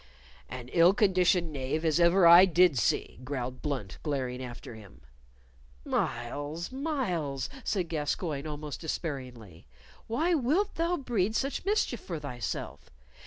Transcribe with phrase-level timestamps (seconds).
[0.49, 5.01] "An ill conditioned knave as ever I did see," growled Blunt, glaring after him.
[5.85, 9.67] "Myles, Myles," said Gascoyne, almost despairingly,
[10.07, 12.89] "why wilt thou breed such mischief for thyself?